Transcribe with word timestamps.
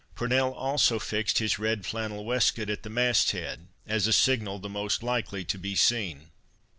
Purnell 0.15 0.51
also 0.55 0.97
fixed 0.97 1.37
his 1.37 1.59
red 1.59 1.85
flannel 1.85 2.25
waistcoat 2.25 2.71
at 2.71 2.81
the 2.81 2.89
mast 2.89 3.33
head, 3.33 3.67
as 3.85 4.07
a 4.07 4.11
signal 4.13 4.57
the 4.57 4.67
most 4.67 5.03
likely 5.03 5.45
to 5.45 5.59
be 5.59 5.75
seen. 5.75 6.31